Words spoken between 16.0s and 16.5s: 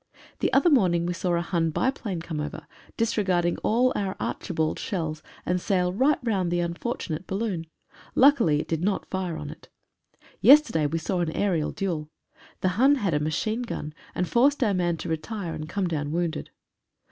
wounded.